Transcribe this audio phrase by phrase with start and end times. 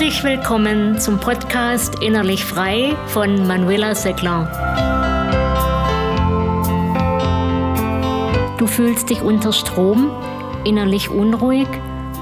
[0.00, 4.48] Herzlich willkommen zum Podcast Innerlich Frei von Manuela Seckler.
[8.56, 10.10] Du fühlst dich unter Strom,
[10.64, 11.68] innerlich unruhig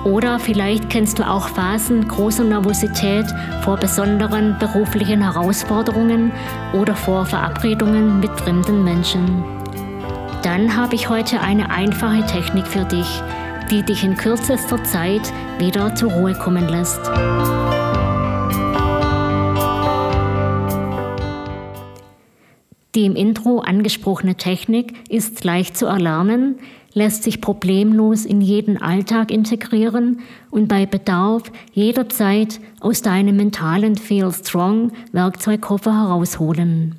[0.02, 3.26] oder vielleicht kennst du auch Phasen großer Nervosität
[3.62, 6.32] vor besonderen beruflichen Herausforderungen
[6.72, 9.44] oder vor Verabredungen mit fremden Menschen.
[10.42, 13.22] Dann habe ich heute eine einfache Technik für dich,
[13.70, 17.08] die dich in kürzester Zeit wieder zur Ruhe kommen lässt.
[22.98, 26.56] Die im Intro angesprochene Technik ist leicht zu erlernen,
[26.94, 30.18] lässt sich problemlos in jeden Alltag integrieren
[30.50, 36.96] und bei Bedarf jederzeit aus deinem mentalen Feel Strong Werkzeugkoffer herausholen.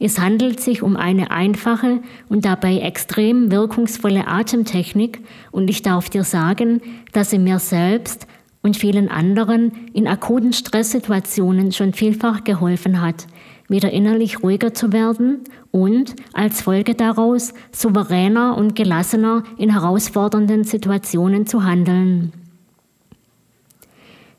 [0.00, 5.20] Es handelt sich um eine einfache und dabei extrem wirkungsvolle Atemtechnik
[5.50, 6.80] und ich darf dir sagen,
[7.12, 8.26] dass sie mir selbst
[8.62, 13.26] und vielen anderen in akuten Stresssituationen schon vielfach geholfen hat,
[13.72, 15.40] wieder innerlich ruhiger zu werden
[15.72, 22.32] und als Folge daraus souveräner und gelassener in herausfordernden Situationen zu handeln.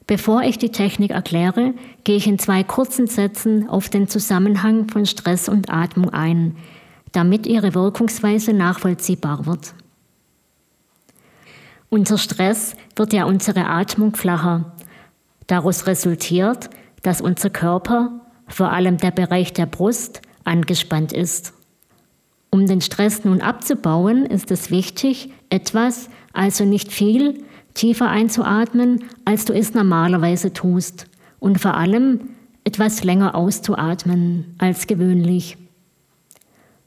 [0.07, 5.05] Bevor ich die Technik erkläre, gehe ich in zwei kurzen Sätzen auf den Zusammenhang von
[5.05, 6.55] Stress und Atmung ein,
[7.13, 9.73] damit ihre Wirkungsweise nachvollziehbar wird.
[11.89, 14.73] Unser Stress wird ja unsere Atmung flacher.
[15.47, 16.69] Daraus resultiert,
[17.03, 21.53] dass unser Körper, vor allem der Bereich der Brust, angespannt ist.
[22.49, 29.45] Um den Stress nun abzubauen, ist es wichtig, etwas, also nicht viel, tiefer einzuatmen, als
[29.45, 31.07] du es normalerweise tust
[31.39, 32.29] und vor allem
[32.63, 35.57] etwas länger auszuatmen als gewöhnlich.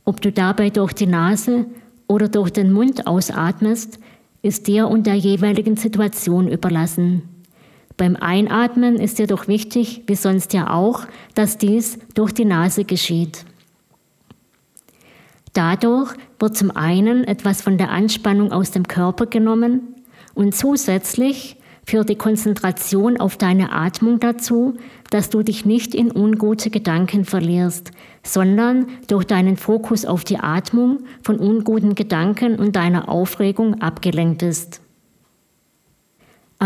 [0.05, 1.67] Ob du dabei durch die Nase
[2.07, 3.99] oder durch den Mund ausatmest,
[4.43, 7.23] ist dir und der jeweiligen Situation überlassen.
[7.97, 13.45] Beim Einatmen ist jedoch wichtig, wie sonst ja auch, dass dies durch die Nase geschieht.
[15.55, 19.95] Dadurch wird zum einen etwas von der Anspannung aus dem Körper genommen
[20.35, 21.57] und zusätzlich
[21.87, 24.75] führt die Konzentration auf deine Atmung dazu,
[25.11, 27.93] dass du dich nicht in ungute Gedanken verlierst,
[28.23, 34.83] sondern durch deinen Fokus auf die Atmung von unguten Gedanken und deiner Aufregung abgelenkt bist.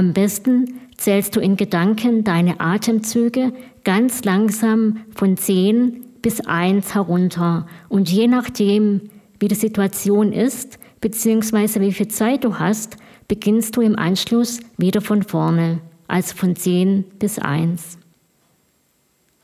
[0.01, 3.53] Am besten zählst du in Gedanken deine Atemzüge
[3.85, 11.83] ganz langsam von 10 bis 1 herunter und je nachdem, wie die Situation ist, beziehungsweise
[11.83, 12.97] wie viel Zeit du hast,
[13.29, 17.99] beginnst du im Anschluss wieder von vorne, also von 10 bis 1.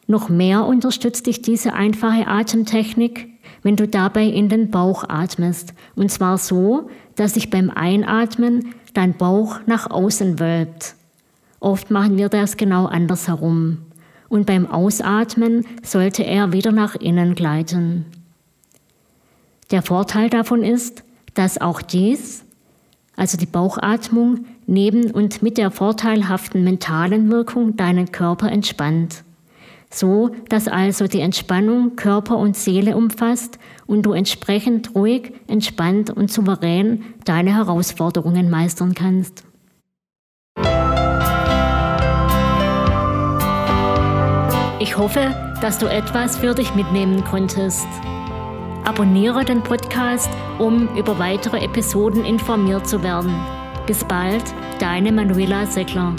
[0.06, 3.28] Noch mehr unterstützt dich diese einfache Atemtechnik,
[3.62, 5.74] wenn du dabei in den Bauch atmest.
[5.96, 10.94] Und zwar so, dass sich beim Einatmen dein Bauch nach außen wölbt.
[11.60, 13.78] Oft machen wir das genau andersherum.
[14.28, 18.06] Und beim Ausatmen sollte er wieder nach innen gleiten.
[19.70, 21.04] Der Vorteil davon ist,
[21.34, 22.46] dass auch dies
[23.16, 29.24] also die Bauchatmung, neben und mit der vorteilhaften mentalen Wirkung deinen Körper entspannt.
[29.96, 36.30] So, dass also die Entspannung Körper und Seele umfasst und du entsprechend ruhig, entspannt und
[36.30, 39.44] souverän deine Herausforderungen meistern kannst.
[44.80, 47.88] Ich hoffe, dass du etwas für dich mitnehmen konntest.
[48.84, 53.34] Abonniere den Podcast, um über weitere Episoden informiert zu werden.
[53.86, 54.44] Bis bald,
[54.78, 56.14] deine Manuela Seckler.